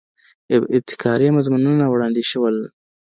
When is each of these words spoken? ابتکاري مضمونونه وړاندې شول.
ابتکاري 0.75 1.27
مضمونونه 1.37 1.85
وړاندې 1.87 2.23
شول. 2.31 2.57